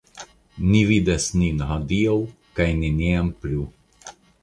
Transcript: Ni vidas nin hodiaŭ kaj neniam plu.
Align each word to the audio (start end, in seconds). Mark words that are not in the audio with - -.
Ni 0.69 0.81
vidas 0.91 1.27
nin 1.43 1.63
hodiaŭ 1.73 2.17
kaj 2.61 2.69
neniam 2.83 3.33
plu. 3.45 3.73